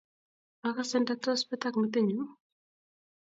[0.67, 2.21] Akase ndatos petak metinnyu.